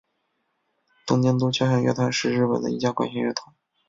[1.05, 3.53] 东京都交响乐团是日本的一家管弦乐团。